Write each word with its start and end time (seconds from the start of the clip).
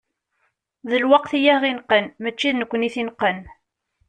D 0.89 0.91
lweqt 1.03 1.31
i 1.39 1.49
aɣ-ineqqen, 1.55 2.05
mačči 2.21 2.49
d 2.53 2.55
nekkni 2.55 2.87
i 2.87 2.93
t-ineqqen. 2.93 3.39